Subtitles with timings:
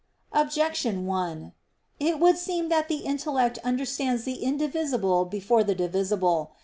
[0.33, 1.51] Objection 1:
[1.99, 6.53] It would seem that the intellect understands the indivisible before the divisible.